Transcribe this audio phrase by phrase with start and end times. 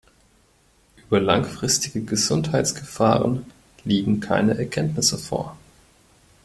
[0.97, 3.45] Über langfristige Gesundheitsgefahren
[3.83, 5.55] liegen keine Erkenntnisse vor.